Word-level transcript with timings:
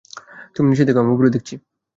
তুমি 0.55 0.67
নিচে 0.69 0.83
দেখ, 0.85 0.95
আমি 0.97 1.11
উপরে 1.11 1.29
দেখছি। 1.29 1.55